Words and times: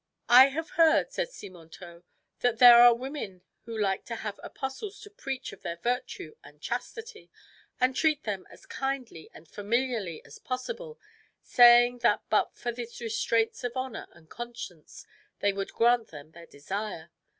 "I 0.29 0.47
have 0.47 0.71
heard," 0.81 1.11
said 1.11 1.27
Simontault, 1.29 2.01
"that 2.39 2.57
there 2.57 2.81
are 2.81 2.91
women 2.95 3.43
who 3.65 3.77
like 3.77 4.03
to 4.05 4.15
have 4.15 4.39
apostles 4.41 4.99
to 5.01 5.11
preach 5.11 5.53
of 5.53 5.61
their 5.61 5.77
virtue 5.77 6.33
and 6.43 6.59
chastity, 6.59 7.29
and 7.79 7.95
treat 7.95 8.23
them 8.23 8.47
as 8.49 8.65
kindly 8.65 9.29
and 9.31 9.47
familiarly 9.47 10.25
as 10.25 10.39
possible, 10.39 10.99
saying 11.43 11.99
that 11.99 12.23
but 12.31 12.57
for 12.57 12.71
the 12.71 12.89
restraints 12.99 13.63
of 13.63 13.73
honour 13.75 14.07
and 14.13 14.27
conscience 14.27 15.05
they 15.37 15.53
would 15.53 15.71
grant 15.71 16.07
them 16.07 16.31
their 16.31 16.47
desire. 16.47 17.11